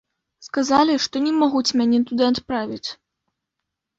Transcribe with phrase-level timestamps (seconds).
[0.45, 2.89] Сказалі, што не могуць мяне туды адправіць.